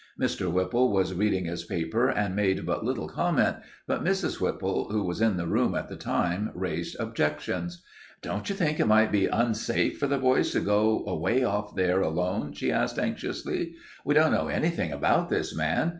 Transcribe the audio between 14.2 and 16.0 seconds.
know anything about this man.